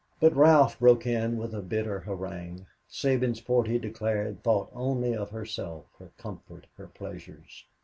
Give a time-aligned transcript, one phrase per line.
[0.19, 2.65] But Ralph broke in with a bitter harangue.
[2.89, 7.65] Sabinsport, he declared, thought only of herself, her comfort, her pleasures.